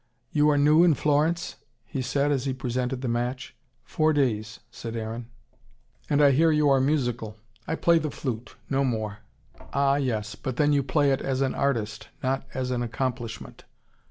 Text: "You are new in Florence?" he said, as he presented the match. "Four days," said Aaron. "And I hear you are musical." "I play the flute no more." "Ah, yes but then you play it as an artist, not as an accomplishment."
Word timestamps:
"You 0.31 0.49
are 0.49 0.57
new 0.57 0.83
in 0.83 0.95
Florence?" 0.95 1.57
he 1.85 2.01
said, 2.01 2.31
as 2.31 2.45
he 2.45 2.53
presented 2.53 3.01
the 3.03 3.07
match. 3.07 3.53
"Four 3.83 4.13
days," 4.13 4.59
said 4.71 4.95
Aaron. 4.95 5.27
"And 6.09 6.23
I 6.23 6.31
hear 6.31 6.49
you 6.51 6.71
are 6.71 6.81
musical." 6.81 7.37
"I 7.67 7.75
play 7.75 7.99
the 7.99 8.09
flute 8.09 8.55
no 8.67 8.83
more." 8.83 9.19
"Ah, 9.73 9.97
yes 9.97 10.33
but 10.33 10.55
then 10.55 10.73
you 10.73 10.81
play 10.81 11.11
it 11.11 11.21
as 11.21 11.41
an 11.41 11.53
artist, 11.53 12.09
not 12.23 12.47
as 12.55 12.71
an 12.71 12.81
accomplishment." 12.81 13.65